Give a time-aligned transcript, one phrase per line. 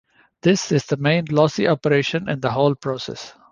[0.41, 3.35] This is the main lossy operation in the whole process.